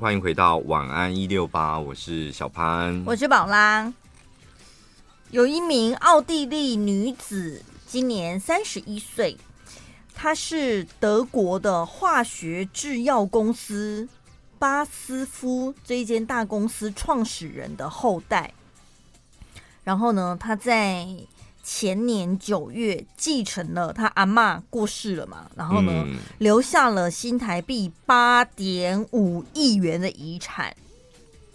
[0.00, 3.92] 欢迎回到晚安一六八，我是小潘，我是宝拉。
[5.32, 9.36] 有一名奥地利女子，今年三十一岁，
[10.14, 14.08] 她是德国的化学制药公司
[14.56, 18.54] 巴斯夫这一间大公司创始人的后代。
[19.82, 21.08] 然后呢，她在。
[21.70, 30.74] 前年九月继承了他阿嬷过世了嘛，然后呢，嗯、留下了新台币八点五亿元的遗产。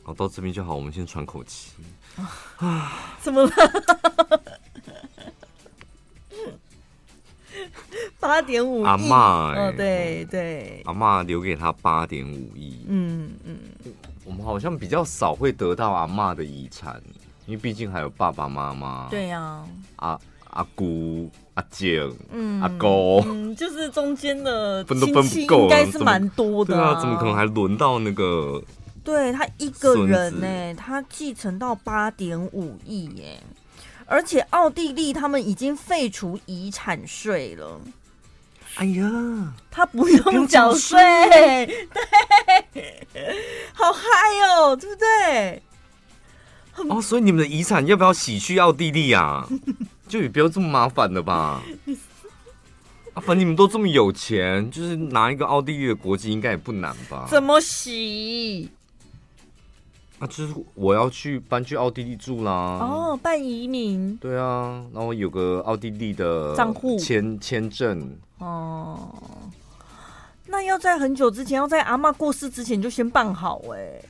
[0.04, 1.72] 好，到这边就好，我们先喘口气。
[2.18, 3.52] 啊，啊怎么了？
[8.20, 12.86] 八点五亿，阿妈、欸，哦，对对，阿妈留给他八点五亿。
[12.88, 13.58] 嗯嗯，
[14.24, 17.02] 我们好像比较少会得到阿妈的遗产。
[17.46, 20.20] 因为毕竟还有爸爸妈妈，对呀、啊，阿
[20.52, 22.88] 阿姑、阿姐、嗯、阿哥，
[23.26, 26.94] 嗯，就是中间的分都分不够，应该是蛮多的、啊。
[26.94, 28.62] 对啊，怎么可能还轮到那个？
[29.04, 33.38] 对他一个人呢、欸，他继承到八点五亿耶，
[34.06, 37.82] 而且奥地利他们已经废除遗产税了。
[38.76, 40.98] 哎呀，他不用缴税，
[42.74, 43.06] 对，
[43.74, 44.02] 好嗨
[44.48, 45.62] 哦，对不对？
[46.90, 49.48] 哦，所以你们的遗产要不要洗去奥地利啊？
[50.08, 51.64] 就也不要这么麻烦了吧？
[53.14, 57.28] 啊，反正你们都这么有钱，就是拿一个奥地利的国籍应该也不难吧？
[57.30, 58.70] 怎么洗？
[60.20, 62.52] 啊，就是我要去搬去奥地利住啦。
[62.52, 64.18] 哦，办移民。
[64.18, 68.18] 对啊，然后有个奥地利的账户签签证。
[68.40, 69.10] 哦，
[70.48, 74.10] 那要在很久之前，要在阿嬷过世之前就先办好哎、欸。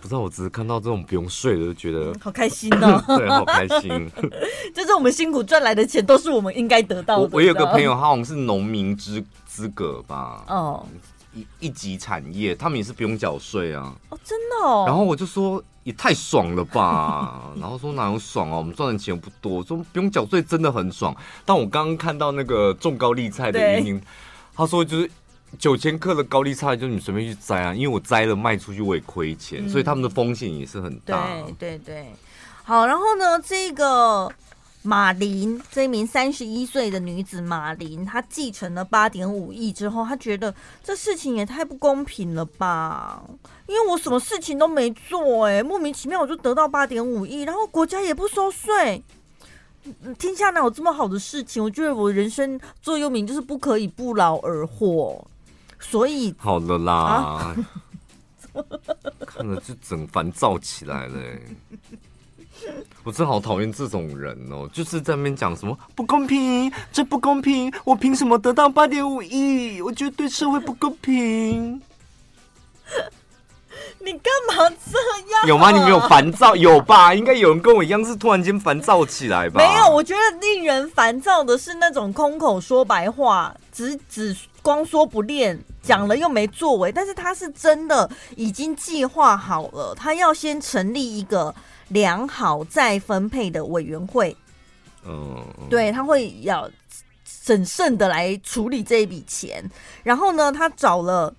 [0.00, 3.02] 不知道，我只是看到这种不用税的，就觉得好开心哦。
[3.18, 4.10] 对，好开心。
[4.74, 7.22] 就是我们辛苦赚来的钱，都是我们应该得到的。
[7.22, 10.44] 我我有个朋友，他好像是农民资资格吧？
[10.48, 10.86] 哦，
[11.34, 13.94] 一一级产业，他们也是不用缴税啊。
[14.10, 14.84] 哦，真的哦。
[14.86, 17.50] 然后我就说，也太爽了吧。
[17.60, 18.56] 然后说哪有爽啊？
[18.56, 21.14] 我们赚的钱不多，说不用缴税真的很爽。
[21.44, 24.00] 但我刚刚看到那个种高丽菜的原因，
[24.54, 25.10] 他说就是。
[25.58, 31.26] 九千克的高利差，就是你随便去摘啊，因为我摘了卖出去我也亏钱，嗯，所以他们的风险也是很大。
[31.58, 32.12] 对对对，
[32.64, 34.30] 好，然后呢，这个
[34.82, 40.54] 马林这一名三十一岁的女子马林，她继承了八点五亿之后，她觉得
[40.84, 43.22] 这事情也太不公平了吧？
[43.66, 49.02] 因为我什么事情都没做，欸，哎，莫名其妙我就得到八点五亿，然后国家也不收税，
[50.18, 51.62] 天下哪有这么好的事情？
[51.64, 55.26] 我觉得我人生座右铭就是不可以不劳而获。
[55.80, 57.56] 所以好了啦，啊、
[59.26, 61.20] 看了就整烦躁起来了。
[63.04, 69.80] 我真好讨厌这种人哦，就是在那边讲什么不公平，这不公平，我凭什么得到八点五亿？
[69.80, 71.80] 我觉得对社会不公平。
[74.00, 74.98] 你干嘛这
[75.32, 75.46] 样？
[75.46, 75.70] 有吗？
[75.70, 76.56] 你没有烦躁？
[76.56, 77.14] 有吧？
[77.14, 79.58] 应该有人跟我一样是突然间烦躁起来吧？
[79.58, 84.36] 没有，我觉得令人烦躁的是那种空口说白话，只只。
[84.62, 91.54] 光说不练，讲了又没作为，但是他是真的已经计划好了，他要先成立一个
[91.88, 94.36] 良好再分配的委员会。
[95.04, 96.68] 嗯，对，他会要
[97.24, 99.64] 审慎的来处理这一笔钱。
[100.02, 101.34] 然后呢，他找了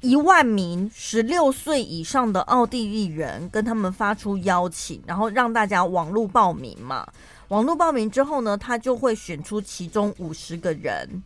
[0.00, 7.06] 一万名十六岁以上的奥地利人，跟他们发出邀请，然后让大家网络报名嘛。
[7.48, 11.22] 网络报名之后呢，他就会选出其中五十个人。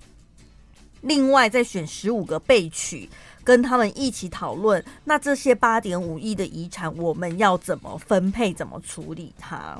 [1.02, 3.08] 另外再选十五个备取，
[3.42, 4.84] 跟他们一起讨论。
[5.04, 8.52] 那这些八点五亿的遗产，我们要怎么分配？
[8.52, 9.78] 怎么处理它？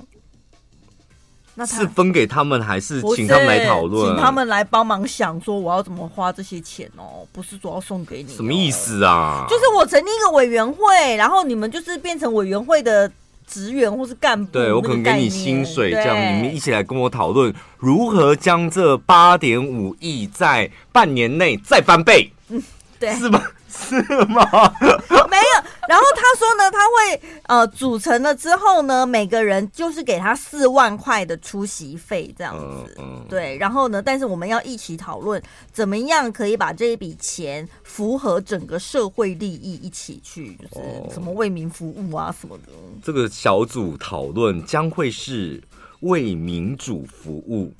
[1.54, 4.06] 那是分给他们，还是请他们来讨论？
[4.06, 8.36] 请他们来帮忙想说我要怎么花这些钱哦，不是说要送给你哦。
[8.36, 9.44] 什么意思啊？
[9.48, 13.10] 就是我成立一个委员会，然后你们就是变成委员会的。
[13.50, 22.62] 职员或是干部，对，我可能给你薪水，这样你们一起来跟我讨论如何将这八点五亿在半年内再翻倍，嗯，
[22.98, 23.42] 对，是吗？
[23.68, 24.72] 是吗？
[25.28, 25.49] 没有。
[25.90, 33.58] 然后他说呢，他会呃组成了之后呢，每个人就是给他四万块的出席费这样子，嗯，对。
[33.58, 35.42] 然后呢，但是我们要一起讨论
[35.72, 42.72] 怎么样可以把这一笔钱符合整个社会利益，一起去就是什么为民服务啊什么的。
[43.02, 45.60] 这个小组讨论将会是
[46.02, 47.74] 为民主服务，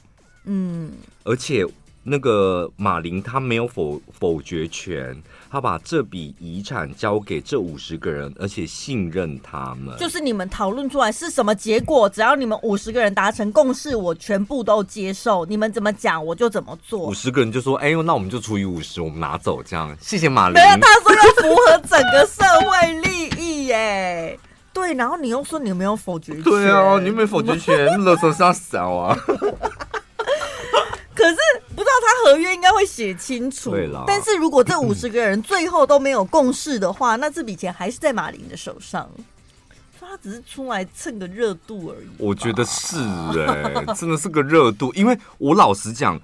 [0.46, 0.90] 嗯，
[1.22, 1.64] 而且
[2.02, 5.16] 那个马林他没有否否决权，
[5.50, 9.96] 他把这笔遗产交给这五十个人，而且信任他们。
[9.98, 15.44] 就是你们讨论出来是什么结果，只要你们五十个人达成共识，我全部都接受。
[15.46, 17.00] 你们怎么讲，我就怎么做。
[17.00, 20.54] 五十个人就说：“哎呦，那我们就除以五十，我们拿走这样。”谢谢马林。
[20.54, 24.38] 没有，他说要符合整个社会利益耶。
[24.72, 26.42] 对，然后你又说你没有否决权。
[26.44, 29.18] 对啊，你没有否决权，勒索是要少啊。
[31.12, 31.36] 可是
[31.74, 33.70] 不知道他合约应该会写清楚。
[33.70, 39.08] 对啦，但是如果这五十个人最后都没有共识的话，那这笔钱还是在马林的手上。
[40.00, 42.08] 他只是出来蹭个热度而已。
[42.18, 42.96] 我觉得是
[43.38, 44.92] 哎、欸， 真的是个热度。
[44.94, 46.20] 因为我老实讲，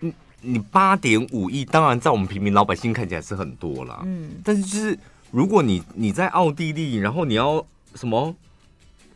[0.00, 4.00] 你你八点五亿，当然在我们平民老百姓看起来是很多啦。
[4.06, 4.98] 嗯，但是就是
[5.30, 7.62] 如果你你在奥地利，然后你要
[7.94, 8.34] 什么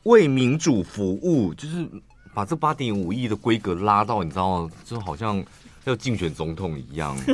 [0.02, 1.88] 为民主服务，就是。
[2.34, 4.66] 把这八点五亿的规格拉到，你知道？
[4.86, 5.44] 就好像
[5.84, 7.16] 要竞选总统一样。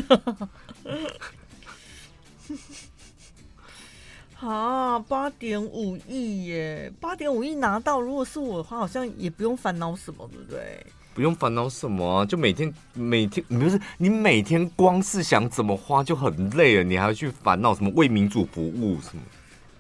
[4.41, 6.93] 啊，八点五亿耶！
[7.01, 10.87] 八点五亿拿到，如果是我的话，好像也不用烦恼什么，对不对？
[11.13, 19.23] 不用烦恼什么啊，就每天每天，不是你每天光是想怎么花就很累了，你还要去烦恼什么为民主服务什么？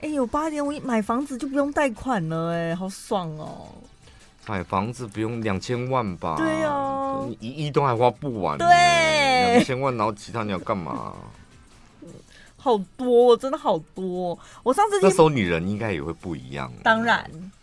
[0.00, 3.68] 哎有，八点五亿买房子就不用贷款了，哎，好爽哦！
[4.48, 6.36] 买房子不用两千万吧？
[6.38, 8.56] 对哦，你一亿都还花不完。
[8.56, 11.12] 对，两千万，然后其他你要干嘛？
[12.56, 14.36] 好多，真的好多。
[14.62, 16.72] 我上次那时候你人应该也会不一样。
[16.82, 17.30] 当然，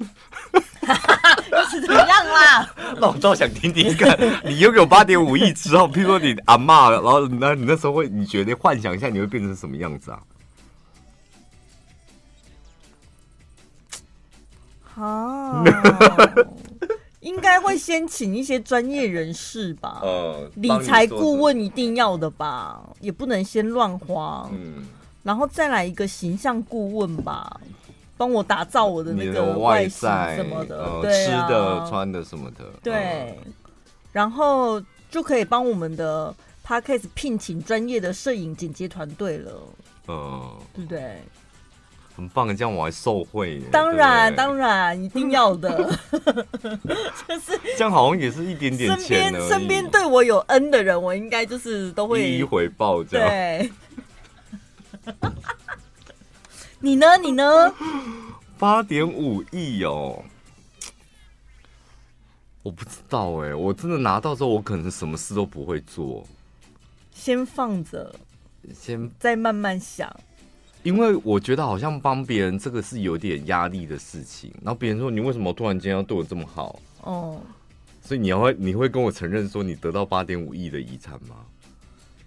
[1.70, 2.74] 是怎么样啦？
[3.02, 4.16] 那我倒想听听看，
[4.46, 10.20] 你拥有八点五亿之后，譬如说你阿妈，然后那你那时候会，你觉得幻想一下，你会变成什么样子啊？
[14.98, 15.62] 啊，
[17.26, 20.00] 应该会先请一些专业人士吧。
[20.04, 24.48] 呃，理财顾问一定要的吧，也不能先乱花。
[24.54, 24.88] 嗯，
[25.24, 27.60] 然后再来一个形象顾问吧，
[28.16, 32.66] 帮我打造我的那个外形什么的，呃、对啊、吃的、穿的什么的。
[32.84, 33.40] 对，
[34.12, 34.80] 然后
[35.10, 36.32] 就可以帮我们的
[36.64, 39.52] Podcast 聘请专业的摄影剪接团队了。
[40.08, 41.24] 嗯、呃，对不对？
[42.16, 43.60] 很棒，这样我还受贿。
[43.72, 45.70] 当然，当然，一定要的。
[47.28, 49.32] 就是这样，好像也是一点点钱。
[49.32, 53.04] 身边身边对我有恩的人，我应该就是都会一一回报。
[53.04, 53.30] 这样。
[53.30, 53.72] 对。
[56.80, 57.18] 你呢？
[57.18, 57.74] 你呢？
[58.58, 60.24] 八点五亿哦，
[62.64, 66.26] 我不知道哎，我真的拿到之后，我可能什么事都不会做，
[67.12, 68.16] 先放着，
[68.74, 70.10] 先再慢慢想。
[70.86, 76.80] 因为我觉得好像帮别人这个是有点压力的事情，然后别人说，你为什么突然间要对我这么好？
[77.02, 77.42] 哦，
[78.04, 81.38] 所以你要会你会跟我承认说你得到八点五亿的遗产吗？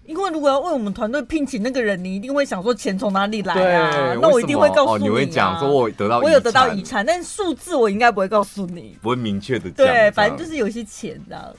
[0.07, 4.17] 因为如果要为我们团队聘请那个人，你一定会想说钱从哪里来啊？
[4.21, 5.09] 那我一定会告诉你、啊哦。
[5.09, 9.87] 你会讲说我得到我有得到遗产，但是数字我应该不会告诉你，不会明确的讲。
[9.87, 11.55] 对，反正就是有一些钱这样。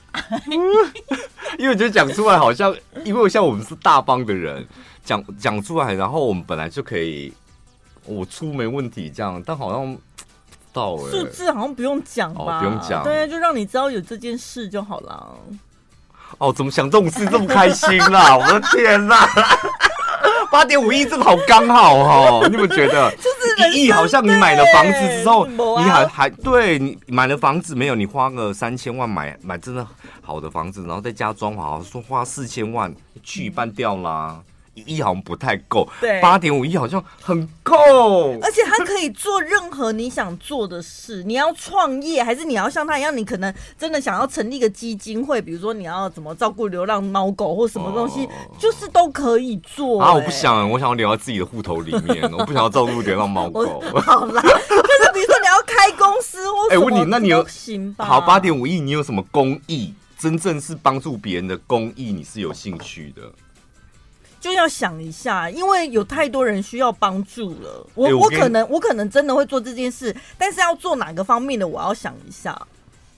[1.58, 4.66] 因为我觉得讲出来好像，因为像我们是大方的人。
[5.04, 7.32] 讲讲出来，然后我们本来就可以，
[8.04, 9.96] 我出没问题这样，但好像
[10.72, 12.58] 到数字好像不用讲吧？
[12.58, 15.34] 哦、不用讲，对，就让你知道有这件事就好了。
[16.38, 18.36] 哦，怎么想这种事这么开心啦？
[18.38, 19.28] 我的天哪，
[20.50, 23.10] 八点五亿这个好刚好哦，你有没有觉得？
[23.18, 27.96] 就是一亿好像你买了房子之后，你还还对你买了房子没有？
[27.96, 29.84] 你花个三千万买买真的
[30.22, 32.94] 好的房子，然后再加装潢，好说花四千万
[33.24, 34.40] 去一半掉啦。
[34.74, 37.76] 一亿好像不太够，对，八点五亿好像很够，
[38.40, 41.22] 而且它可以做任何你想做的事。
[41.24, 50.00] 你要创业，还是你要像他一样，你可能真的想要成立一个基金会，比如说你要怎么照顾流浪猫狗或什么东西，哦、就是都可以做。
[50.00, 53.82] 啊，我不想，我想要留在自己的户头里面，我不想要照顾流浪猫狗。
[54.00, 58.04] 好啦，就是比如说你要开公司或 哎，问你，那你有行吧？
[58.04, 59.92] 好，八点五亿，你有什么公益？
[60.18, 63.22] 真正是帮助别人的公益，你是有兴趣的？
[64.40, 67.86] 就要想一下，因为有太多人需要帮助了。
[67.94, 72.58] 我、欸、我，我可能我可能真的会做这件事，但是要做哪个方面的，我要想一下。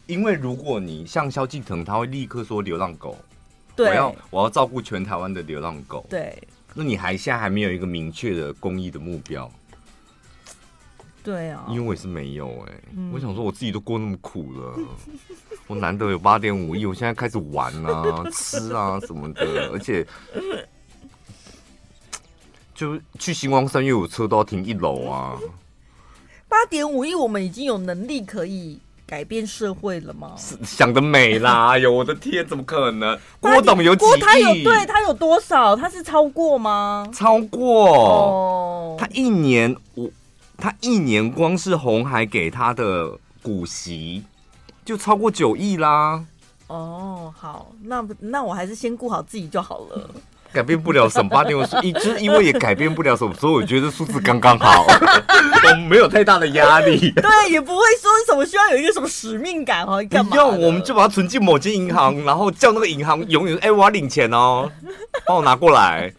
[0.07, 3.17] 因为如果你像萧敬腾，他会立刻说流浪狗，
[3.77, 6.05] 对，我要我要照顾全台湾的流浪狗。
[6.11, 6.37] 对，
[6.75, 9.49] 那你还现在还没有一个明确的公益的目标？
[11.23, 12.83] 对啊，因为我也是没有哎、欸。
[12.97, 14.77] 嗯、我想说，我自己都过那么苦了，
[15.69, 20.05] 我难得有八点五亿，我现在开始玩啊、吃啊什么的，而且。
[22.83, 25.39] 就去星光三又，有车都要停一楼啊。
[26.49, 30.33] 八点五亿，我们已经有能力可以改变社会了吗？
[30.65, 31.69] 想得美啦！
[31.79, 33.17] 哎呦，我的天，怎么可能？
[33.39, 34.21] 郭董有几亿？
[34.21, 35.77] 他有对他有多少？
[35.77, 37.09] 他是超过吗？
[37.15, 40.11] 超过哦，他一年我
[40.57, 44.25] 他一年光是红海给他的股息
[44.85, 46.25] 就超过九亿啦。
[46.67, 50.11] 哦，好，那那我还是先顾好自己就好了。
[50.53, 54.85] 改变不了什么八点五十， 一就是因为也改变不了什么，所以我觉得数字刚刚好，
[55.65, 57.11] 我们没有太大的压力。
[57.13, 60.31] 对，也不会说什么需要有一个什么使命感哦，干嘛？
[60.31, 64.71] 不用，我们就把它存进某间银行，然后叫那个银行永远哎、欸，我要领钱哦，
[65.27, 66.13] 帮我拿过来。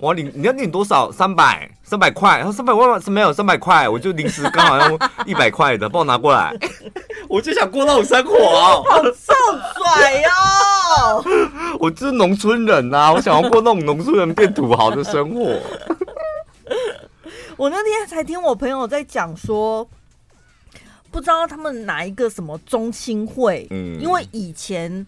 [0.00, 1.12] 我要领，你要领多少？
[1.12, 2.38] 三百，三百块。
[2.38, 6.56] 然后三百万是没有三百块，我就临时刚好要 一百块的，帮我拿过来。
[7.28, 9.34] 我就想过那种生活，好臭
[9.74, 11.24] 拽哦！
[11.78, 15.60] 我就是农村人呐、啊，我想要过那种农村人变土豪的生活。
[17.56, 19.86] 我那天才听我朋友在讲说，
[21.10, 25.06] 不知道他们哪一个什么中青会，嗯，因为以前。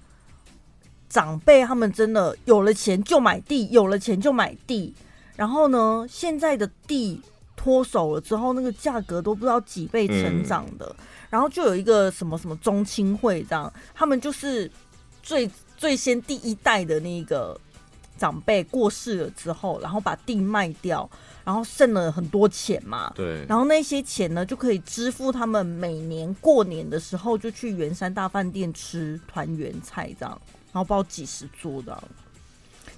[1.12, 4.94] 长辈他们真的有了钱就买地，有了钱就买地。
[5.36, 7.20] 然后呢，现在的地
[7.54, 10.86] 脱手了之后，那个价格都不知道几倍成长的。
[10.98, 14.70] 嗯、然后就有一个什么什么中青会这样，他们就是
[15.22, 17.60] 最最先第一代的那个
[18.16, 21.08] 长辈过世了之后，然后把地卖掉，
[21.44, 23.12] 然后剩了很多钱嘛。
[23.14, 23.44] 对。
[23.46, 30.40] 然后那些钱呢，就可以支付他们每年过年的时候就去圆山大饭店吃团圆菜这样。
[30.72, 32.02] 然后包几十桌的，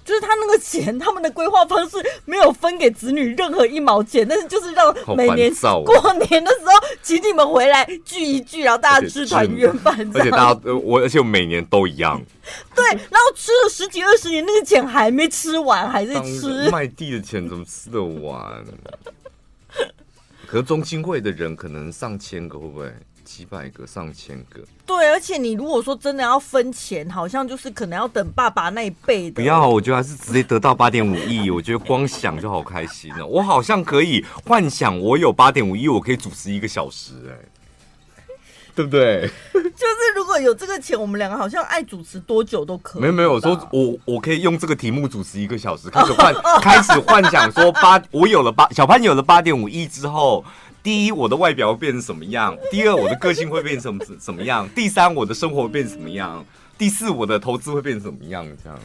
[0.05, 5.53] 就是他那个钱， 他们的规划方式没有分给子女任何一毛钱，但是就是让每年
[5.83, 9.93] 过年的时候请你们回来聚一聚，然后大家吃团圆饭。
[10.13, 12.21] 而且大家我而且我每年都一样。
[12.73, 16.69] 对，然后吃了十几二十年，那个钱还没吃完，还在吃。
[16.69, 18.63] 卖地的钱怎么吃得完？
[20.47, 22.93] 可是中心会的人可能上千个，会不会？
[23.25, 29.35] 几百个、上千个，对，而且你如果说真的要分钱，好像就是可能要等爸爸那一辈的。
[29.35, 33.25] 不要，我觉得还是直接得到八点五亿，我觉得光想就好开心了。
[33.27, 38.23] 我好像可以幻想，我有八点五亿，我可以主持一个小时，哎，
[38.75, 39.27] 对不对？
[39.51, 43.01] 就是如果有这个钱，我们两个好像爱主持多久都可以。
[43.01, 50.45] 没有没有，我说我我可以用这个题目主持一个小时，开始幻 开始幻想说八，我有了八，小潘有了八点五亿之后。
[50.85, 52.55] 第一，我的外表会变成什么样？
[52.69, 54.69] 第二，我的个性会变成什么什么样？
[54.75, 56.45] 第三，我的生活会变什么样？
[56.77, 58.45] 第四，我的投资会变成什么样？
[58.63, 58.79] 这样。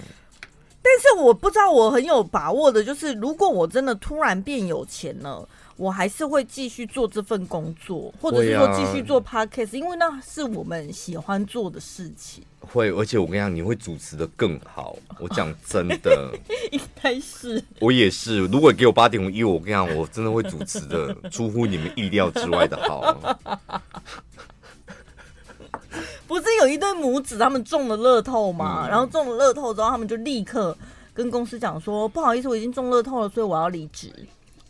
[0.80, 5.47] 但是我不知道，我很有把握的，就是如果我真的突然变有钱了。
[5.81, 12.45] 我还是会继续做这份工作，或者是说继续做 podcast，因为那是我们喜欢做的事情。
[12.61, 14.95] 会，而且我跟你讲，你会主持的更好。
[15.19, 16.35] 我讲真的，
[16.71, 17.65] 应该是。
[17.81, 23.41] 我也是，如果给我八点五亿，我跟你讲，我真的会主持的出乎你们意料之外的好。
[26.29, 28.83] 不是有一对母子，他们中了乐透吗？
[28.85, 30.77] 嗯、然后中了乐透之后，他们就立刻
[31.15, 34.13] 跟公司讲说：“不好意思，我已经中乐透了，所以我要离职。”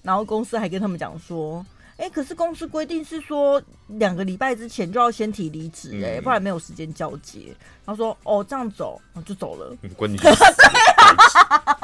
[0.03, 1.65] 然后公司还跟他们讲说，
[1.97, 7.55] 哎，可是公司规定是说两个礼拜之前就要先提离职，哎，不然没有时间交接。
[7.85, 9.77] 然后说，哦，这样走，然后就走了。
[9.97, 10.43] 关你什么事？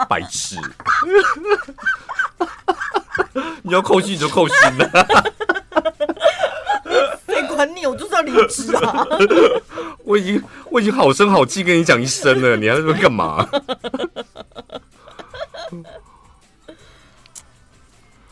[0.08, 0.56] 白痴！
[3.62, 4.88] 你要扣薪你就扣薪了。
[7.26, 7.84] 谁管你？
[7.86, 9.04] 我就是要离职啊！
[10.04, 13.44] 我已经我已经好声好气跟你讲一声了，你还在这边干嘛？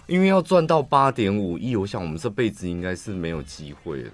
[0.07, 4.11] 因为要赚到八点五亿，我想我们这辈子应该是没有机会的，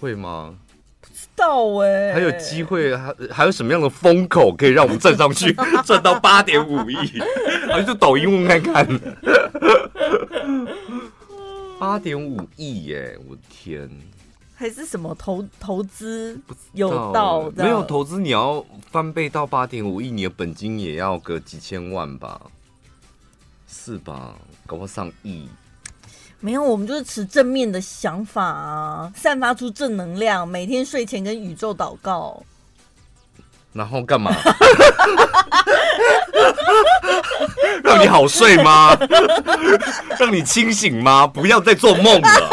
[0.00, 0.54] 会吗？
[1.00, 5.52] 不知道哎、欸，还有机会，还还有什么样的风口可以让我们站上去，
[5.84, 6.96] 赚到八点五亿？
[7.68, 8.86] 还是抖音问看看。
[11.78, 13.18] 八点五亿耶！
[13.28, 13.90] 我的天，
[14.54, 16.40] 还是什么投投资
[16.72, 17.50] 有到？
[17.56, 22.40] 没有投资，你要翻倍到八点五亿，你的本金也要个几千万吧？
[23.74, 24.34] 是吧？
[24.66, 25.48] 搞不好上亿？
[26.40, 32.42] 没有，我们就是持正面的想法啊，散发出正能量，每天睡前跟宇宙祷告。
[33.72, 34.30] 然后干嘛？
[37.82, 38.96] 让你好睡吗？
[40.18, 41.26] 让你清醒吗？
[41.26, 42.50] 不要再做梦了。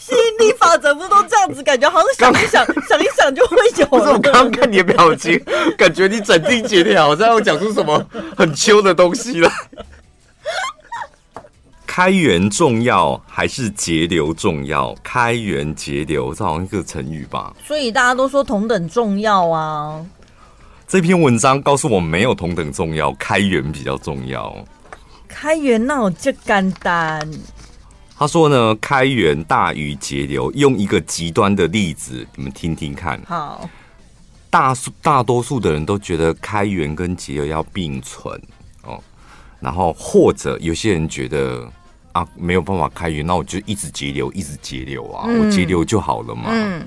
[0.00, 1.62] 吸引力法则不都这样子？
[1.62, 3.86] 感觉好像想一想，想一想就会有。
[3.86, 5.38] 不是我刚刚看你的表情，
[5.76, 8.02] 感觉你斩钉截铁，好像要讲出什么
[8.36, 9.52] 很秋的东西来。
[11.86, 14.94] 开源重要还是节流重要？
[15.02, 17.52] 开源节流，这好像一个成语吧？
[17.66, 20.02] 所以大家都说同等重要啊。
[20.88, 24.56] 这篇文章告诉我们，没有同等重要，开源比较重要。
[25.28, 27.28] 开源那我就简单。
[28.20, 33.18] 他说呢，开源大于节流，用一个极端的例子，你们听听看。
[33.26, 33.66] 好，
[34.50, 38.38] 大数大多数的人都觉得开源跟节流要并存
[38.82, 39.02] 哦，
[39.58, 41.66] 然后或者有些人觉得
[42.12, 46.50] 啊，没有办法开源，那我就一直节流，一直节流啊，嗯、我节流就好了嘛。
[46.50, 46.86] 嗯。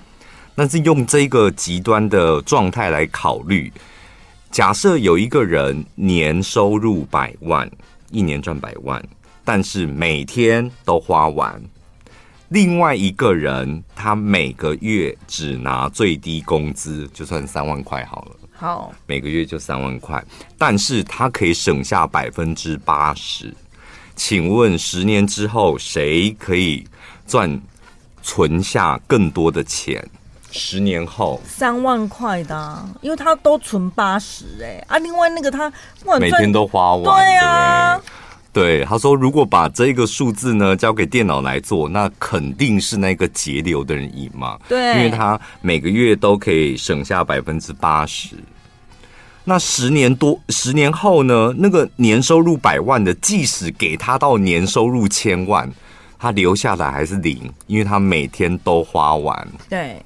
[0.54, 3.74] 但是用这个极端的状态来考虑，
[4.52, 7.68] 假设有一个人年收入百万，
[8.12, 9.04] 一年赚百万，
[9.44, 11.54] 但是每天都花完；
[12.50, 20.24] 另外一个人他每个月只拿最低工资，就算三万块好了，好，每个月就三万块，
[20.58, 23.54] 但是他可以省下百分之八十。
[24.16, 26.86] 请问十年之后，谁可以
[27.26, 27.60] 赚
[28.22, 30.08] 存下更多的钱？
[30.52, 31.42] 十年后。
[31.48, 34.86] 三万块的、啊，因为他都存八十哎。
[34.88, 35.74] 啊，另外那个他
[36.20, 38.04] 每天都花完，对啊，对，
[38.86, 48.36] 他说如果把这个数字呢交给电脑来做，那肯定是那个节流的人赢嘛，对，因为他每个月都可以省下百分之八十。
[49.44, 55.70] 那十年多十年后呢，那个年收入百万的，即使给他到年收入千万，
[56.18, 60.02] 他留下来还是零，因为他每天都花完，对。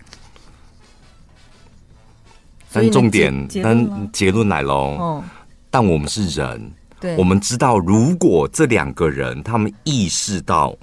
[2.71, 4.95] 但重点，但结论来喽。
[4.99, 5.23] 哦，
[5.69, 6.86] 但我们是人，对，
[7.17, 10.75] 我们知道，如果这两个人他们意识到，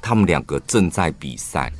[0.00, 1.72] 他们两个正在比赛，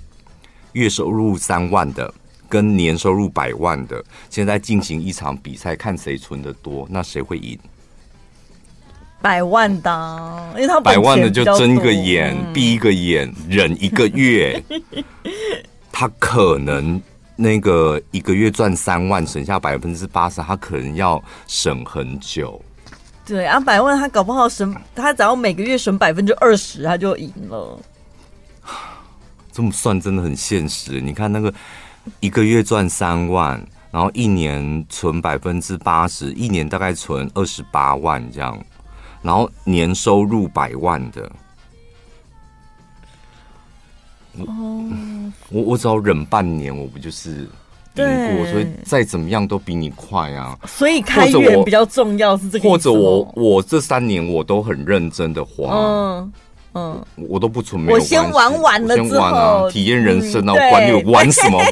[0.73, 2.13] 月收入三万的
[2.49, 7.59] 跟年收入百万的，现在进行一场比赛，看谁存的多，那谁会赢？
[9.21, 14.63] 百万的，因为他百万的就睁个眼闭一个眼，忍一个月，
[15.93, 17.01] 他可能。
[17.35, 22.63] 那个一个月赚三万，省下百分之八十，他可能要省很久。
[23.25, 27.79] 对啊，百万他搞不好省，他只要每个月省百分之二十，他就赢了。
[29.53, 31.01] 这么算真的很现实。
[31.01, 31.53] 你看那个
[32.21, 38.59] 一个月赚三万，然后一年存百分之八十，一年大概存二十八万这样，
[39.23, 41.31] 然后年收入百万的。
[44.39, 44.91] 哦，
[45.51, 47.47] 我我只要忍半年，我不就是
[47.97, 48.47] 赢过？
[48.51, 50.59] 所以再怎么样都比你快啊！
[50.67, 52.69] 所以开源比较重要是这个。
[52.69, 56.33] 或者我我这三年我都很认真的花，嗯
[56.75, 57.99] 嗯，我都不存没有。
[57.99, 61.63] 我先玩完了之后，啊、体验人生啊，我管你玩什么。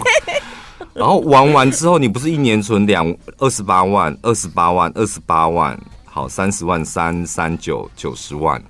[0.93, 8.63] 然后玩完之后，你不是一年存两二十八万、二十八万、二十八万，好三十万、三三九九十万，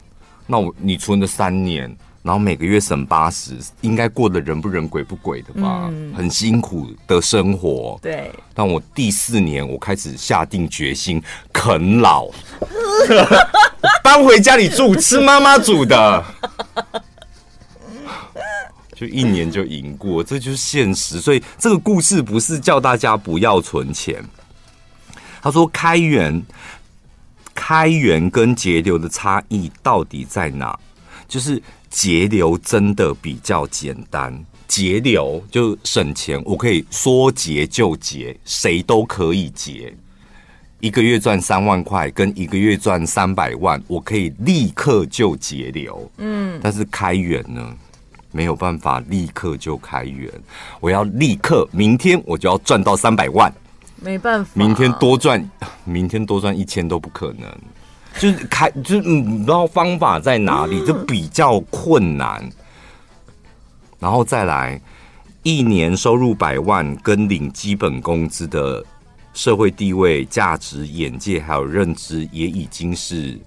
[0.47, 1.91] 那我你存了三年。
[2.23, 5.89] 然后每个月省八十，应该过得人不人鬼不鬼的吧？
[5.91, 7.99] 嗯、很辛苦的生活。
[8.03, 8.31] 对。
[8.53, 12.29] 但我第四年，我开始下定决心啃老，
[14.05, 16.23] 搬回家里住，吃妈妈煮的，
[18.95, 21.23] 就一年就赢过，这就是现实。
[21.23, 24.23] 所以这个故事不是叫大家不要存钱。
[25.41, 26.43] 他说开源，
[27.55, 30.79] 开源跟节流的差异到底在哪？
[31.27, 31.63] 就是。
[31.90, 34.33] 节流真的比较简单，
[34.68, 39.92] 节流就省钱，我可以说节就节，谁都可以节。
[40.79, 46.11] 一个月赚三万块，跟一个月赚三百万，我可以立刻就节流。
[46.18, 47.76] 嗯，但是开源呢，
[48.31, 50.33] 没有办法立刻就开源，
[50.79, 53.53] 我要立刻明天我就要赚到三百万，
[53.96, 55.50] 没办法，明天多赚，
[55.85, 57.46] 明天多赚一千都不可能。
[58.18, 62.51] 就是开，就是你，不知道方法在哪里，就比较困难。
[63.99, 64.81] 然后再来，
[65.42, 68.85] 一年收入百万跟领基本工资的
[69.33, 73.38] 社会地位、价值、眼界还有认知，也已经是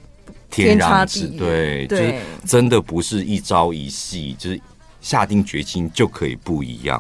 [0.49, 1.39] 天壤之别。
[1.39, 4.61] 对，就是真的不是一朝一夕，就是
[5.01, 6.99] 下定决心就可以不一样。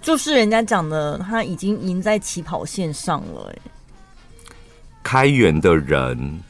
[0.00, 3.58] 就是人家讲的，他已经赢在起跑线上了，哎。
[5.06, 6.42] 开源的人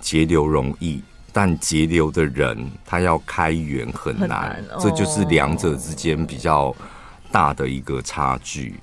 [0.00, 1.00] 节流容易，
[1.32, 6.74] 但节流的人他要开源很难，很难哦、这就是两者之间比较
[7.30, 8.74] 大的一个差距。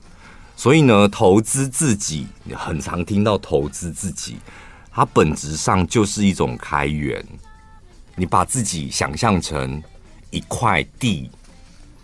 [0.55, 4.37] 所以呢，投资自己，很常听到投资自己，
[4.89, 7.21] 它本质上就是一种开源。
[8.15, 9.83] 你把自己想象成
[10.29, 11.29] 一块地，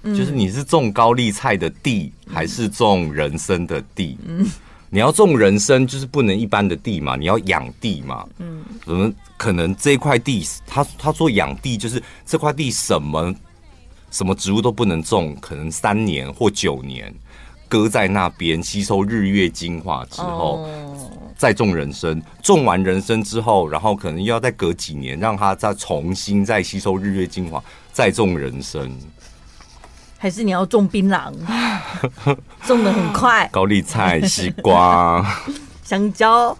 [0.04, 4.18] 嗯、就是你是种高丽菜的地，嗯、还是种人参的地？
[4.28, 4.46] 嗯
[4.90, 8.26] 你要种人参，就是不能一般的地嘛，你要养地嘛。
[8.40, 13.34] 嗯，可能可能这块地，他他说养地就是这块地什么
[14.12, 17.14] 什么植物都不能种，可能三年或九年
[17.68, 20.66] 搁在那边吸收日月精华之后，
[21.36, 28.90] 再种人参，种完人参之后，然后可能又要再隔几年，让它再重新再吸收日月精华，再种人参。
[30.18, 31.32] 还是你要种槟榔，
[32.66, 33.48] 种的很快。
[33.52, 35.26] 高丽菜、西瓜、
[35.84, 36.58] 香蕉。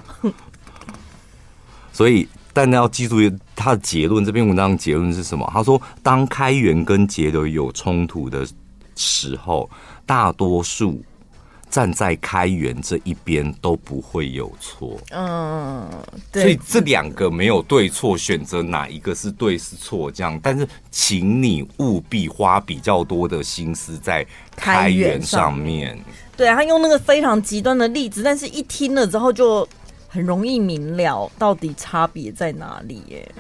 [1.92, 3.18] 所以，但要记住
[3.56, 4.24] 他的结论。
[4.24, 5.50] 这篇文章的结论是什么？
[5.52, 8.48] 他说，当开源跟节流有冲突的
[8.96, 9.68] 时候，
[10.06, 11.04] 大多数。
[11.70, 15.88] 站在开源这一边都不会有错，嗯，
[16.32, 24.26] 对，所以这两个没有对错，选择哪一个是对是错这样，但是请你务必花比较多的心思在
[24.56, 25.98] 开源上面。
[26.36, 29.68] 对啊，他用那个非常极端的例子，但是一听了之后就
[30.08, 33.32] 很容易明了到底差别在哪里耶。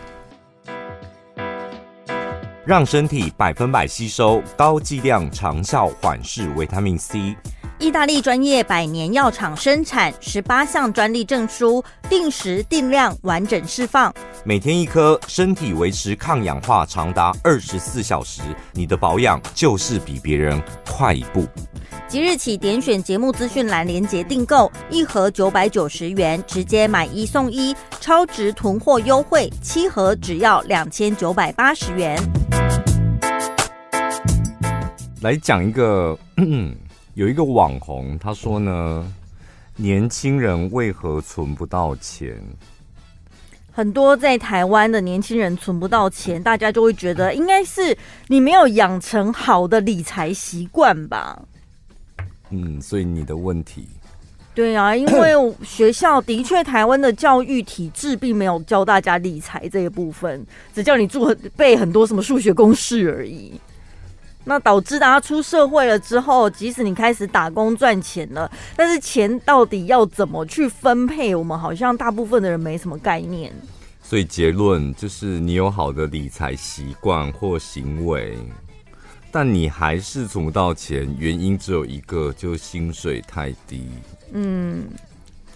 [2.65, 7.33] 让身体百分百吸收高剂量长效缓释维他命 C。
[7.79, 14.11] 意大利专业百年药厂生产十八项专利证书，定时定量完整释放，
[14.43, 18.41] 每天一颗，身体维持抗氧化长达二十四小时。
[18.73, 21.45] 你的保养就是比别人快一步。
[22.07, 32.19] 即日起点选节目资讯栏链接订购，一盒九百九十元，直接买一送一，超值囤货优惠，七盒只要两千九百八十元。
[35.21, 36.17] 来讲一个。
[37.17, 39.11] 有一个网红，他说呢，
[39.75, 42.39] 年轻人为何存不到钱？
[43.71, 51.41] 很多在台湾的年轻人存不到钱，大家就会觉得应该是你没有养成好的理财习惯吧？
[52.51, 53.87] 嗯，所以你的问题？
[54.53, 63.59] 对啊， 因为学校的确，台湾的教育体制并没有教大家理财这一部分，只叫你做背很多什么数学公式而已。
[64.49, 73.53] 那导致大家出社会了之后，即使你开始打工赚钱了，但是钱到底要怎么去分配，我们好像大部分的人没什么概念。
[74.01, 78.37] 所以结论就是，你有好的理财习惯或行为，
[79.31, 83.85] 但你还是存不到钱，原因只有一个，就是薪水太低。
[84.31, 84.85] 嗯，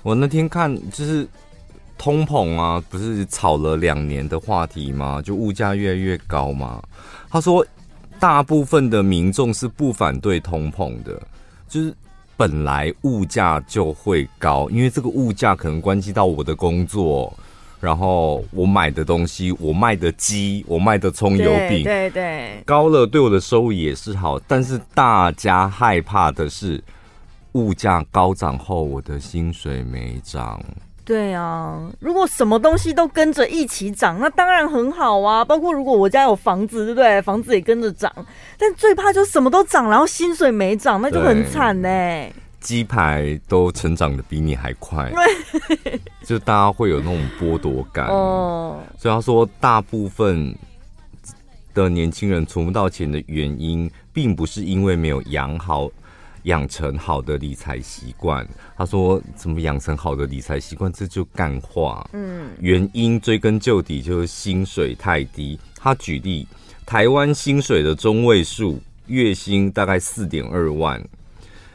[0.04, 1.26] 我那天看就是
[1.98, 5.22] 通膨啊，不是炒了两年的话题吗？
[5.22, 6.84] 就物价越来越高嘛。
[7.30, 7.66] 他说。
[8.22, 11.20] 大部分的民众是不反对通膨的，
[11.68, 11.92] 就是
[12.38, 17.36] 本来物价就会高，因为这个物价可能关系到我的工作，
[17.80, 26.80] 然后我买的东西，我卖的鸡，我卖的葱油饼，对对对，高了对我的收入也是好，但是大家害怕的是
[27.54, 30.64] 物价高涨后我的薪水没涨。
[31.04, 35.44] 对啊，如果什么东西都跟着一起涨，那当然很好啊。
[35.44, 37.22] 包括如果我家有房子，对不对？
[37.24, 38.12] 房子也跟着涨。
[38.58, 41.90] 但最怕就是什么都涨，然后薪水没涨，那就很惨呢。
[42.60, 45.12] 鸡排都成长的比你还快，
[46.24, 48.06] 就大家会有那种剥夺感。
[48.06, 50.56] 哦，所以他说，大部分
[51.74, 55.90] 的年轻人存不到钱的原因，并不是因为没有养好。
[56.44, 60.92] 养成好的理财习惯，他说怎么养成好的理财习惯？
[60.92, 62.10] 这就干话。
[62.14, 65.60] 嗯，原因追根究底就是薪水太低。
[65.76, 66.48] 他举例，
[66.86, 71.04] 台湾薪水的中位数月薪大概四点二万，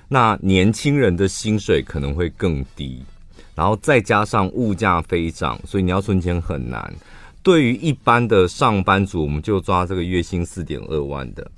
[0.09, 3.03] 那年轻人的薪水可能会更低，
[3.55, 6.93] 然后再加上物价飞涨，所以你要存钱很难。
[7.43, 11.49] 对于一般的上班族，我们就抓这个月薪四点二万的。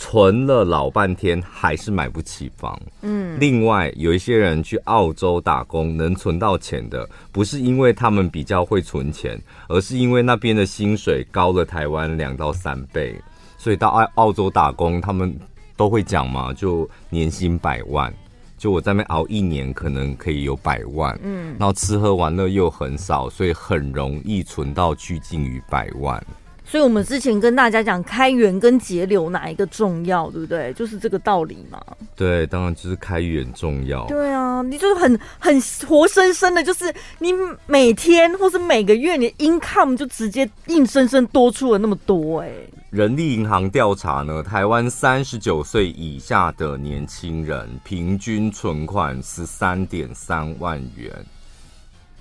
[0.00, 2.80] 存了老半天还是买不起房。
[3.02, 13.20] 嗯，另外有一些人去澳洲打工能存到钱的，不是因为他们比较会存钱，而是因为那边的薪水高了台湾两到三倍，
[13.58, 15.36] 所以到澳澳洲打工，他们
[15.76, 18.14] 都会讲嘛，就年薪百万，
[18.56, 21.18] 就我在那边熬一年可能可以有百万。
[21.24, 26.24] 嗯，然后吃喝玩乐又很少，所以很容易存到趋近于百万。
[26.70, 30.70] 所以，我们之前跟大家讲开源跟节流哪一个重要，对不对？
[30.74, 31.82] 就是这个道理嘛。
[32.14, 34.04] 对，当然就是开源重要。
[34.06, 37.32] 对啊，你就是很很活生生的，就是你
[37.66, 42.50] 每天或是每个月，你的 income 就直接硬生生多出了那么多哎。
[42.90, 51.10] 人力银行调查呢，台湾三十九岁以下的年轻人平均存款十三点三万元。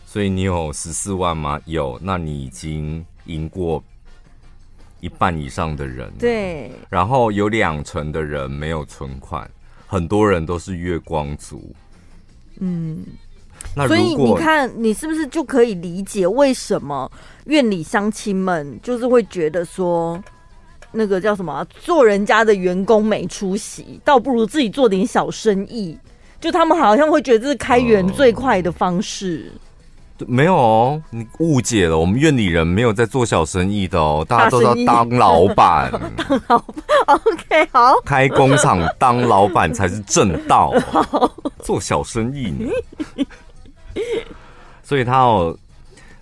[0.06, 1.60] 所以你有十四万吗？
[1.66, 3.84] 有，那你已经赢过。
[5.00, 9.50] 一半以上的人，对，然后有两成的人没有存款，
[9.86, 11.74] 很多人都是月光族。
[12.60, 13.06] 嗯，
[13.76, 17.12] 那，所以你看，你是不是就可以理解为什么
[17.46, 20.22] 院里乡亲们就是会觉得说，
[20.92, 25.96] 那个叫什么啊，做人家的员工没出息，倒不如自己做点小生意，
[26.42, 29.52] 就他们好像会觉得这是开源最快的方式。
[30.26, 35.92] 没有哦，你误解了，我们院里人没有在做小生意的哦，大家都要当老板。
[36.28, 38.02] 当老板，OK，好。
[38.06, 40.74] 开工厂当老板才是正道，
[41.60, 42.70] 做小生意呢。
[44.84, 45.58] 所以他哦，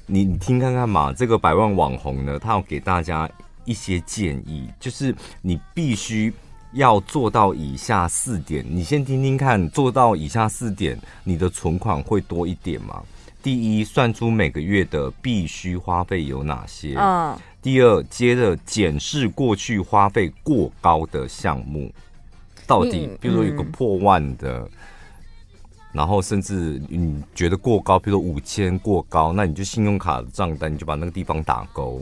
[0.05, 3.29] 你你听看看嘛，这个百万网红呢，他要给大家
[3.63, 6.33] 一些建议，就是你必须。
[6.73, 13.01] 要做到以下四点，你先听听看，做到以下四点，你的存款会多一点吗？
[13.45, 16.95] 第一，算出每个月的必须花费有哪些。
[16.97, 17.37] 嗯。
[17.61, 21.93] 第二，接着检视过去花费过高的项目，
[22.65, 24.69] 到底，比如说有个破万的，嗯、
[25.93, 32.01] 然后甚至你觉得过高，比如说五千过高，那你就信用卡的账单，你就把那个地方打勾。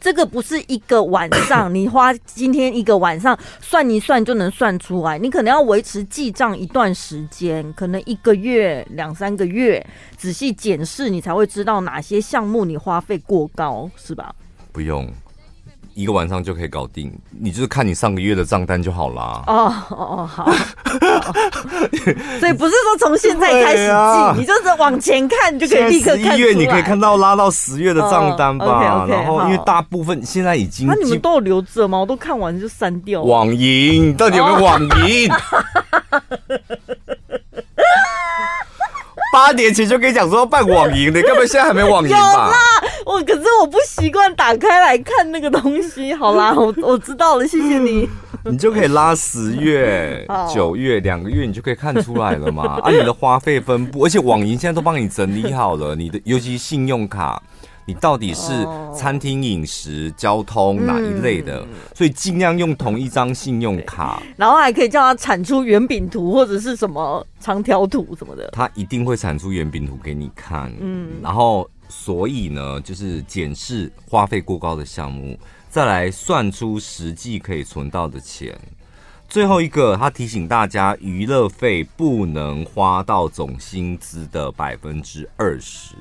[0.00, 5.18] 这个不是一个晚上，你花今天一个晚上算一算就能算出来。
[5.18, 9.84] 你可能要维持记账一段时间，可能一个月、两三个月，
[10.16, 14.34] 仔细检视，你才会知道哪些项目你花费过高，是吧？
[14.72, 15.10] 不用。
[15.98, 19.42] 一个晚上就可以搞定，你就是看你上个月的账单就好啦。
[19.48, 20.44] 哦哦哦，好。
[22.38, 26.36] 所以不是说从现在开始记，啊、你就是往前看，你就可以立刻看。
[26.36, 28.64] 十一月你可以看到拉到十月的账单吧。
[28.64, 31.98] Oh, okay, okay, 然后因为大部分现在已经，那、啊、你们都有留着吗？
[31.98, 33.26] 我都看完就删掉了。
[33.26, 35.28] 网银到底有没有网银？
[39.38, 42.16] 八年前就跟你讲说要办网银的，根本现在还没网银吧？
[42.16, 42.58] 有啦，
[43.06, 46.12] 我可是我不习惯打开来看那个东西。
[46.12, 48.08] 好啦， 我我知道了，谢谢你。
[48.44, 52.80] 你就可以拉十月、 九月两个月，你就可以看出来了嘛？
[52.82, 57.40] 啊，你的花费分布，而且网银现在都帮你整理好了，你的尤其信用卡。
[57.88, 61.60] 你到底是餐厅饮食、交通哪一类的？
[61.60, 68.50] 嗯、所以尽量用同一张信用卡，然后还可以叫他产出圆饼图或者是什么长条图什么的。
[68.52, 70.70] 他一定会产出圆饼图给你看。
[70.80, 75.38] 嗯，然后所以呢，就是检视花费过高的项目，
[75.70, 78.54] 再来算出实际可以存到的钱。
[79.30, 85.94] 最后一个，他提醒大家，娱乐费不能花到总薪资的百分之二十。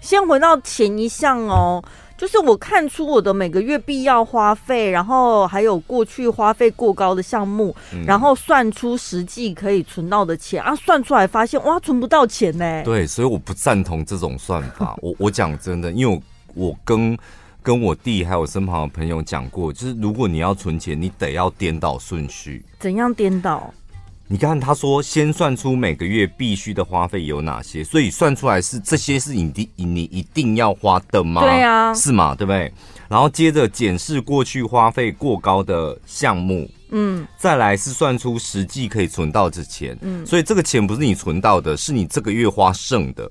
[0.00, 1.82] 先回到前一项哦，
[2.16, 12.82] 就是我看出我的每个月必要花费，然后还有过去花费过高的项目，嗯、然后算出实际可以存到的钱啊，算出来发现哇，存不到钱呢。
[12.84, 14.96] 对，所以我不赞同这种算法。
[15.02, 16.22] 我我讲真的，因为
[16.54, 17.16] 我，我跟
[17.62, 22.64] 跟我弟还有身旁的朋友讲过，就是如果你要存钱，你得要颠倒顺序。
[22.78, 23.72] 怎样颠倒？
[24.32, 31.40] 你看，他说先算出每个月必须的花费有哪些，所以算出来是这些是你的你一定要花的吗？
[31.40, 32.32] 对啊，是吗？
[32.32, 32.72] 对不对？
[33.08, 43.28] 然后接着检视过去花费过高的项目，嗯，再来是算出实际可以存到的钱，嗯，所以这个钱不是你存到的，是你这个月花剩的。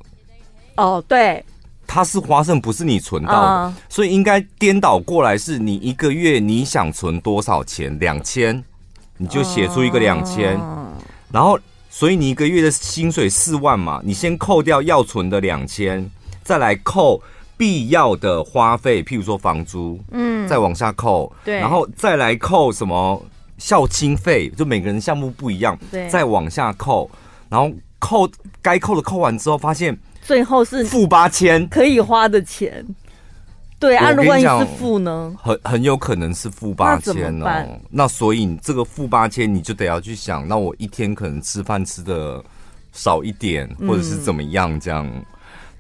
[0.76, 1.42] 哦，对，
[1.88, 7.98] 它是花剩，不是你存到的，嗯，所以应该颠倒过来，是你一个月你想存多少钱？
[8.00, 8.62] 两千。
[9.22, 10.58] 你就写出一个两千，
[11.32, 16.10] 然后所以你一个月的薪水四万嘛，你先扣掉要存的两千，
[16.44, 17.22] 再来扣
[17.58, 23.24] 必要的花费，譬如说房租，嗯，再往下扣，对，然后再来扣什么
[23.58, 27.10] 校经费，就每个人项目不一样，对，再往下扣，
[27.50, 28.30] 然后扣
[28.62, 32.86] 该扣的扣完之后，发现最后是负八千可以花的钱。
[33.80, 37.80] 对，按如果你是负呢，很很有可能是负八千哦。
[37.90, 42.44] 那所以你这个负八千，你就得要去想，那我一天可能吃饭吃的
[42.92, 44.78] 少一点，或者是怎么样？
[44.80, 45.26] 这样，嗯、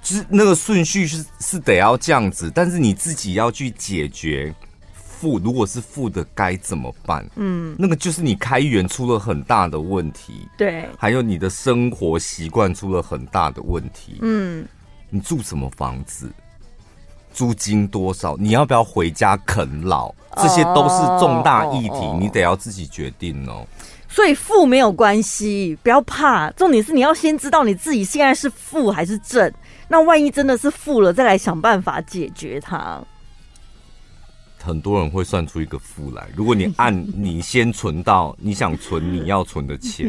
[0.02, 4.56] 就是那个顺序是是得要这样子，但是你自己要去解决
[4.94, 7.30] 负，如果是负的该怎么办？
[7.36, 14.20] 嗯，那个就是你开源出了很大的问题，对，还有你的生活习惯出了很大的问题。
[14.22, 14.66] 嗯，
[15.10, 16.32] 你住什么房子？
[17.34, 18.36] 租金多少？
[18.38, 20.12] 你要不要回家啃老？
[20.38, 23.66] 这些都是重大议题，你得要自己决定哦。
[24.08, 26.50] 所以负没有关系，不要怕。
[26.52, 29.52] 重点是你要先知道你自己现在是负还是正。
[29.88, 33.00] 那万一真的是负了，再来想办法解决它。
[34.62, 36.28] 很多人会算出一个负来。
[36.36, 40.08] 如果你按 你先存到你想存你要存的钱，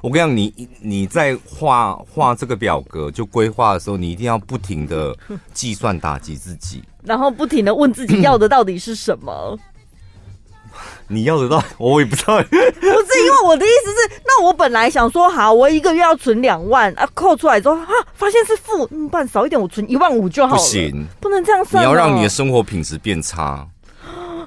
[0.00, 5.16] 我跟你讲，你你在画画这个表格就规划的时候，你一定要不停的
[5.52, 9.58] 计算打击自己，然后不停的问自己要的到底是什么。
[11.08, 12.36] 你要得到，我也不知道。
[12.48, 20.60] 不是因为我的意思是，那我本来想说，好，我一个月要存两万啊，扣出来之后啊，发现是负，嗯，不然少一点，我存一万五就好了。
[20.60, 21.82] 不行，不能这样算。
[21.82, 23.66] 你要让你的生活品质变差。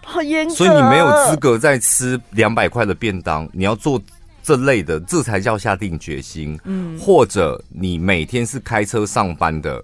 [0.03, 3.47] 好严格，所以你没有资格再吃两百块的便当。
[3.53, 4.01] 你要做
[4.43, 6.59] 这类的，这才叫下定决心。
[6.63, 9.83] 嗯，或者你每天是开车上班的，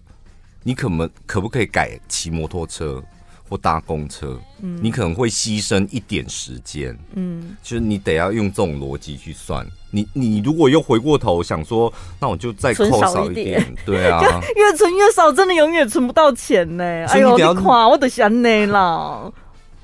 [0.63, 3.01] 你可能可不可以改骑摩托车
[3.47, 4.37] 或搭公车？
[4.61, 6.97] 嗯，你可能会牺牲一点时间。
[7.13, 9.65] 嗯，就是你得要用这种逻辑去算。
[9.89, 13.63] 你你如果又回过头想说，那我就再扣少一点。
[13.85, 14.19] 对啊，
[14.57, 16.83] 越存越少，真的永远存不到钱呢。
[16.83, 19.31] 哎呦，你夸我的想你啦。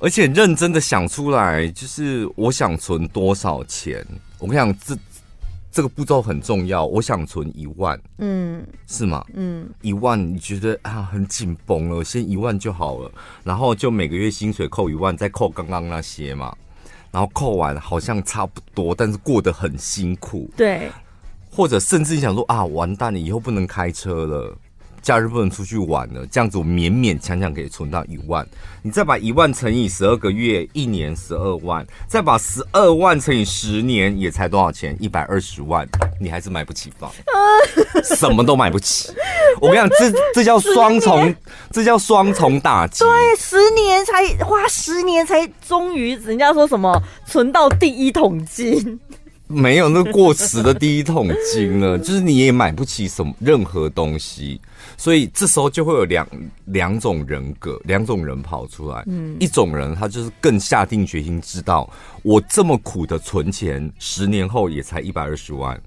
[0.03, 4.05] 而且认真的想出来，就是我想存多少钱。
[4.37, 4.97] 我跟你讲，这
[5.71, 6.85] 这个步骤很重要。
[6.85, 9.25] 我想存一万，嗯，是吗？
[9.33, 13.09] 嗯，一万你觉得啊很紧绷了，先一万就好了。
[13.45, 16.53] 然后就每个月薪水扣一万，再扣刚刚那些嘛。
[17.09, 20.51] 然后扣完好像差不多，但是过得很辛苦。
[20.57, 20.91] 对，
[21.49, 24.57] 或者甚至你想说啊，完蛋了，以后不能开车了。
[25.03, 28.47] 假日不能出去玩了，这样子我勉勉强强可以存到一万。
[28.81, 34.95] 你再把一万乘以十二个月，一年十二万，再把十二万乘以十年，也才多少钱？
[34.99, 35.87] 一百二十万，
[36.19, 37.11] 你还是买不起房，
[38.17, 39.11] 什么都买不起。
[39.59, 41.35] 我跟你讲，这这叫双重，
[41.69, 43.03] 这叫双重打击。
[43.03, 48.99] 对，十年才花十年才终于，人家说什么存到第一桶金。
[49.47, 54.59] 没有那过时的第一桶金了，就是你也买不起什么任何东西，
[55.03, 56.25] 所以这时候就会有两
[56.67, 59.03] 两种人格，两种人跑出来。
[59.07, 61.89] 嗯，一种人他就是更下定决心，知道
[62.21, 65.77] 我这么苦的存钱，十年后也才一百二十万，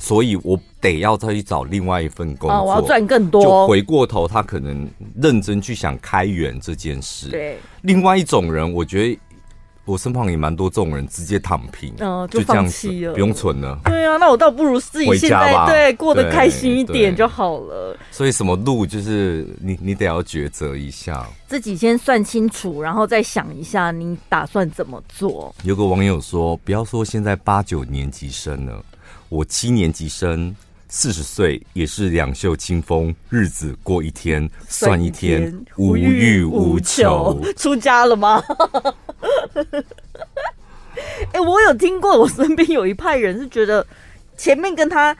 [0.00, 3.40] 所以我得要再去找另外一份工作，我要赚更多。
[3.40, 7.28] 就回过头，他可能认真去想开源这件事。
[7.28, 9.20] 对，另外一种人，我觉得。
[9.86, 13.78] 我身旁也蛮多这种人，直接躺平，嗯，就放弃了，不用存了。
[13.84, 17.96] 对啊，那我倒不如自己现在对过得开心一点就好了。
[18.10, 25.54] 所以什么路就是你，你得要抉择一下，自己先算清楚，然后再想一下你打算怎么做。
[25.62, 28.84] 有个网友说：“不要说现在八九年级生了，
[29.28, 30.54] 我七年级生。”
[30.96, 37.38] 四十岁也是两袖清风，日子过一天算一天，无欲无求。
[37.54, 38.42] 出家了吗？
[41.32, 43.86] 哎、欸，我有听过，我身边有一派人是觉得
[44.38, 45.14] 前面跟他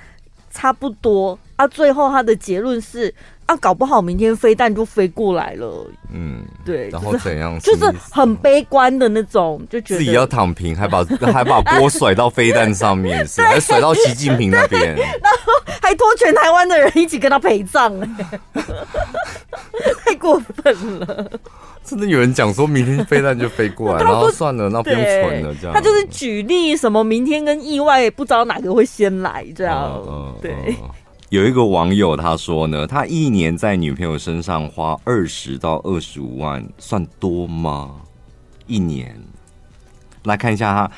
[0.57, 3.13] 差不多啊，最后他的结论是。
[3.47, 5.87] 啊，搞不好明天飞弹就飞过来了。
[6.13, 7.57] 嗯，对，然后怎样？
[7.61, 17.95] 就是很悲观的那种，就觉得自己要躺平，还把还把锅甩到飞弹上面，是 还甩到习近平那边， 然后还拖全台湾的人一起跟他陪葬，
[20.05, 21.31] 太过分了。
[21.87, 25.75] 真的有人讲说明天飞弹就飞过来， 然后算了，那不用存了，这样。
[25.75, 30.03] 他就是举例什么明天跟意外，不知道哪个会先来，这样。
[30.09, 30.77] 嗯，对。
[31.29, 37.97] 有一个网友他说呢，他一年在女朋友身上花二十到二十五万，算多吗？
[38.67, 39.17] 一年
[40.25, 40.91] 来看一下他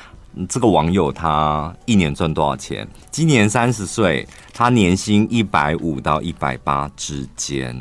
[0.47, 2.87] 这个网友他一年赚多少钱？
[3.11, 7.75] 今年三十岁，他年薪一百五到一百八之间。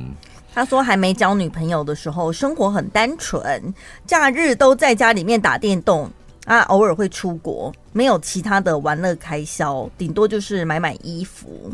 [0.55, 3.73] 他说还没交女朋友的时候，生活很单纯，
[4.07, 6.11] 假日都在家里面打电动
[6.47, 11.71] 啊，偶尔会出国，没有其他的玩乐开销，顶多就是买买衣服。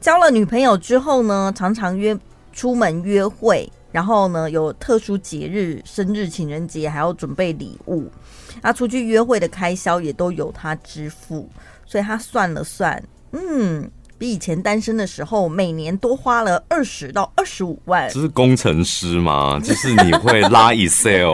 [0.00, 2.18] 交了女朋友之后呢，常常约
[2.52, 8.10] 出门约会，然后呢，有特殊节日，生日、情人节还要准备礼物，
[8.62, 11.48] 啊出去约会的开销也都由他支付，
[11.86, 13.00] 所以他算了算，
[13.32, 13.88] 嗯，
[14.20, 18.06] 比以前单身的时候每年多花了二十到二十五万。
[18.10, 19.58] 这是工程师吗？
[19.64, 21.32] 就是你会拉 Excel，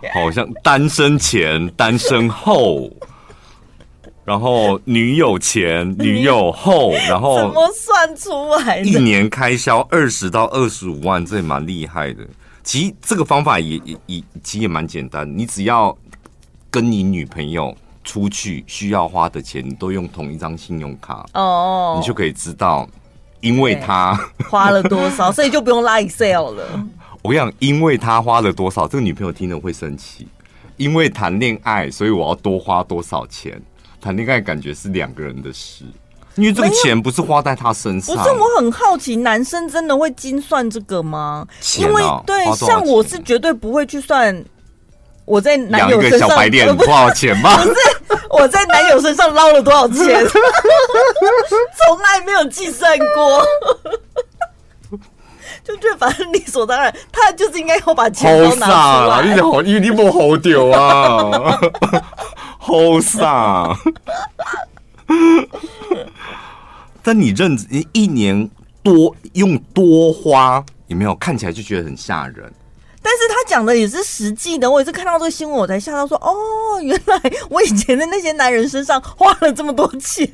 [0.00, 2.90] 对，好像单身前、 单身后。
[4.24, 8.86] 然后女友前，女友后，然后怎么算出来的？
[8.86, 12.26] 一年开销二十到二十五万，这也蛮厉害的。
[12.64, 15.96] 其实这个方法也也也其实也蛮简单，你只要
[16.70, 22.88] 跟你女朋友出去需要花的钱，你都用同一张信用卡哦，oh, 你就可以知道，
[23.40, 26.86] 因为他花了多少，所以就不用拉 Excel 了。
[27.20, 30.26] 我跟你讲，因为他花了多少，这个女朋友听了会生气。
[30.76, 33.60] 因为谈恋爱，所以我要多花多少钱。
[33.98, 35.84] 谈恋爱感觉是两个人的事，
[36.34, 38.14] 因为这个钱不是花在他身上。
[38.14, 41.46] 不是，我很好奇，男生真的会精算这个吗？
[41.78, 44.44] 因为对，像我是绝对不会去算
[45.26, 47.56] 我在男友身上小白脸多少钱吗？
[47.56, 47.74] 不是，
[48.30, 53.44] 我在男友身上捞了多少钱， 从来没有计算过。
[55.64, 58.76] 就觉得反正理所当然，他就是应该要把钱都拿出来。
[58.76, 61.58] 好傻，你好，你你不好丢啊！
[62.58, 63.76] 好傻。
[67.02, 67.58] 但你认
[67.92, 68.48] 一年
[68.80, 72.52] 多用多花，有没有看起来就觉得很吓人？
[73.06, 80.28] 但是他讲的也是实际的，我也是看到这个新闻我才吓到说，哦，原来我以前的那些男人身上花了这么多钱，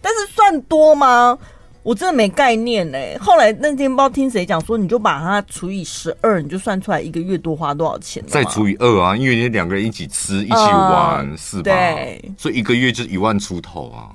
[0.00, 1.38] 但是算多吗？
[1.84, 3.14] 我真的没概念哎。
[3.20, 8.24] 后来那天不知道听谁讲说，你就把它除以十二，你就算出来一个月多花多少钱。
[8.26, 11.62] 再除以二啊，因为你两个人一起吃一起玩，呃、是吧？
[11.64, 14.08] 对，所以一个月就一万出头啊，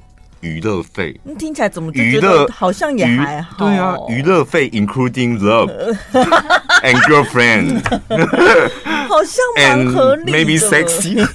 [0.44, 1.20] 娱乐费。
[1.24, 3.66] 那听起来怎么觉得好像也还好？
[3.66, 5.72] 对啊，娱乐费 including love
[6.84, 7.82] and girlfriend，
[9.08, 10.38] 好像蛮合理的。
[10.38, 11.16] Maybe sexy。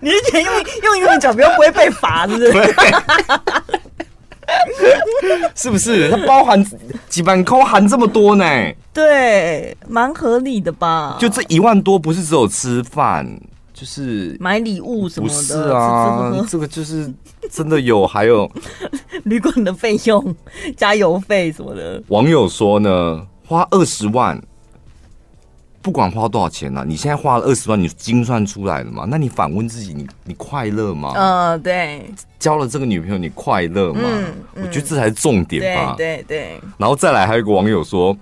[0.00, 0.52] 你是觉得用
[0.84, 2.52] 用英文讲不用不会被罚，是不是？
[5.56, 6.10] 是不是？
[6.10, 6.64] 它包含
[7.08, 8.44] 几万扣含这么多呢？
[8.92, 11.16] 对，蛮合理的吧？
[11.18, 13.26] 就这一万多，不是只有吃饭，
[13.78, 15.34] 就是买礼物什么的。
[15.34, 17.12] 不是啊，吃吃这个就是
[17.50, 18.50] 真的有，还有
[19.24, 20.34] 旅馆的费用、
[20.74, 22.02] 加油费什么的。
[22.08, 24.42] 网友说呢，花二十万。
[25.82, 26.84] 不管花多少钱呢、啊？
[26.84, 29.06] 你现在花了二十万，你精算出来了吗？
[29.08, 31.12] 那你反问自己，你你快乐吗？
[31.14, 32.12] 呃，对。
[32.40, 34.24] 交了这个女朋友，你快乐吗、嗯
[34.56, 34.64] 嗯？
[34.64, 35.94] 我觉得这才是重点吧。
[35.96, 36.60] 对对，对。
[36.76, 38.16] 然后再来，还有一个网友说，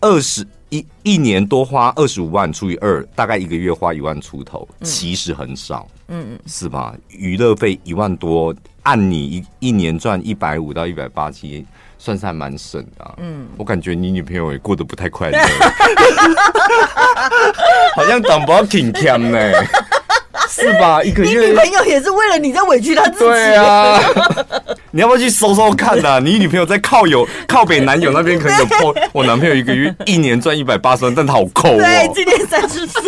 [0.00, 5.86] 二十一一年多花二十五万除以二，大概一个月花一万出头，其实很少。
[6.08, 6.94] 嗯嗯，是吧？
[7.08, 11.66] 娱乐费一万多，按你一一年赚一百五到一百八七。
[12.02, 15.38] 算是还蛮省的、啊，嗯，我感觉你女朋友也过得不太快乐，
[17.94, 19.38] 好像挡不到挺甜呢，
[20.48, 21.02] 是吧？
[21.04, 24.00] 一个月，你女朋友也是为了你在委屈她自己，对啊，
[24.92, 26.18] 你要不要去搜搜看啊？
[26.18, 33.02] 你女朋友在靠友靠北男友那边可能有 po，我男朋友一个月一年赚一百八十万，但他好抠哦，对，今年三十岁，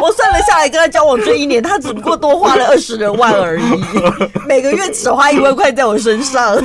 [0.00, 3.64] 我算了下来，跟他交往这一年，他只不过多花了二十万而已，
[4.48, 6.56] 每个月只花一万块在我身上。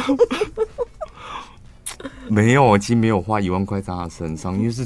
[2.29, 4.85] 没有，我其实没有花一万块在他身上，因为是，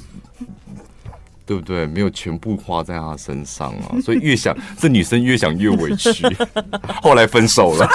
[1.52, 1.86] 对不对？
[1.86, 6.26] 没有全部花在他身上啊， 所以越想这女生越想越委屈，
[7.04, 7.86] 后来分手了。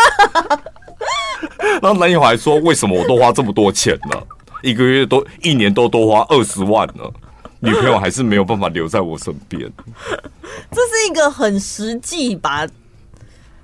[1.81, 4.23] 然后男友还说：“为什么我都花这么多钱呢？
[4.63, 7.03] 一个月都一年都多花二十万呢？
[7.61, 9.63] 女朋友还是没有办法留在我身边。”
[10.71, 12.69] 这是一个很实际把。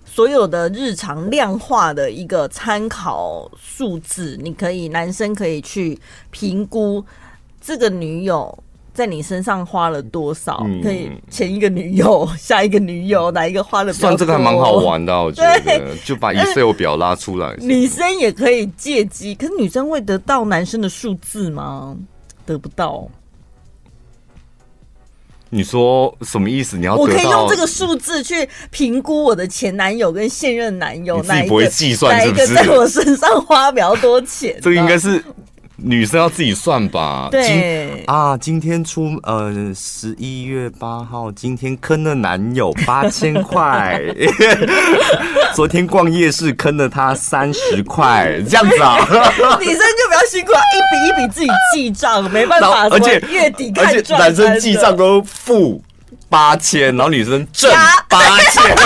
[0.06, 5.98] 所有的日常量化的一个参考数字，你可以男生可以去
[6.30, 7.04] 评估
[7.60, 8.62] 这个女友
[8.94, 13.92] 在你身上花了多少，嗯、可以前一个女友、 下一个女友哪一个花的？
[13.92, 17.56] 算这个还蛮好玩的，我觉得就把 Excel 表拉出来。
[17.58, 21.96] 女生也可以借机，可是女生会得到男生的数字吗？
[22.44, 23.08] 得不到。
[25.54, 26.78] 你说什么意思？
[26.78, 32.54] 你要我可以用这个数字去评估我的前男友跟现任男友，哪一个不会计算是不是？
[32.54, 34.58] 哪一个在我身上花比较多钱？
[34.62, 35.22] 这个应该是。
[35.84, 37.28] 女生要自己算吧。
[37.30, 44.00] 对啊，今天出呃十一月八号，今天坑了男友八千块。
[45.54, 48.96] 昨天逛夜市坑了他三十块，这样子啊。
[49.60, 52.88] 女生就比较辛苦，一笔一笔自己记账，没办法。
[52.88, 55.82] 而且月底看，而且男生记账都负
[56.28, 57.70] 八千，然后女生挣
[58.08, 58.62] 八千。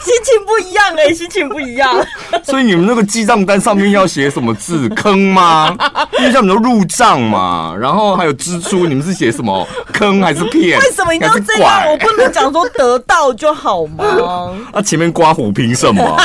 [0.00, 1.92] 心情不一样哎、欸， 心情不一样。
[2.44, 4.88] 所以你们那个记账单上面要写什么字？
[4.90, 5.76] 坑吗？
[6.18, 9.66] 因为像你们都入账嘛，然后还有支出，你们是写什么？
[9.92, 10.78] 坑还是骗？
[10.78, 11.90] 为什么一定要这样？
[11.90, 14.04] 我不能讲说得到就好吗？
[14.72, 16.20] 那、啊、前面刮胡凭什么？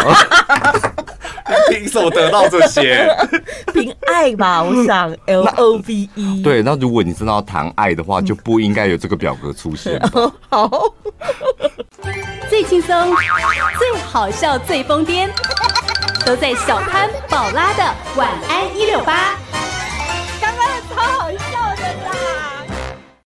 [1.69, 3.07] 凭什么得到这些？
[3.73, 6.41] 凭爱吧，我想 L O V E。
[6.43, 10.01] 对，那如果你真的要谈爱的话，就不应该有这个表格出现。
[10.49, 10.69] 好。
[12.49, 13.15] 最轻松、
[13.77, 15.29] 最好笑、最疯癫，
[16.25, 17.83] 都在小潘宝拉的
[18.15, 19.35] 晚安一六八。